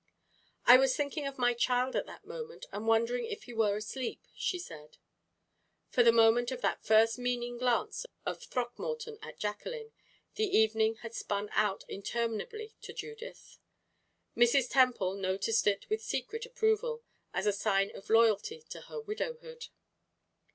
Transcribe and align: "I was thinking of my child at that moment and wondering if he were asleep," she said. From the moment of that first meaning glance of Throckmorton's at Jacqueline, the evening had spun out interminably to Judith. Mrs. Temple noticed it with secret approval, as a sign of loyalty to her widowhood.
"I 0.65 0.77
was 0.77 0.97
thinking 0.97 1.27
of 1.27 1.37
my 1.37 1.53
child 1.53 1.95
at 1.95 2.07
that 2.07 2.25
moment 2.25 2.65
and 2.71 2.87
wondering 2.87 3.25
if 3.27 3.43
he 3.43 3.53
were 3.53 3.77
asleep," 3.77 4.25
she 4.33 4.57
said. 4.57 4.97
From 5.91 6.05
the 6.05 6.11
moment 6.11 6.49
of 6.51 6.61
that 6.61 6.83
first 6.83 7.19
meaning 7.19 7.59
glance 7.59 8.07
of 8.25 8.41
Throckmorton's 8.41 9.19
at 9.21 9.37
Jacqueline, 9.37 9.91
the 10.33 10.57
evening 10.57 10.95
had 11.03 11.13
spun 11.13 11.49
out 11.51 11.83
interminably 11.87 12.73
to 12.81 12.93
Judith. 12.93 13.59
Mrs. 14.35 14.71
Temple 14.71 15.13
noticed 15.13 15.67
it 15.67 15.87
with 15.87 16.01
secret 16.01 16.47
approval, 16.47 17.03
as 17.31 17.45
a 17.45 17.53
sign 17.53 17.95
of 17.95 18.09
loyalty 18.09 18.63
to 18.69 18.81
her 18.81 18.99
widowhood. 18.99 19.67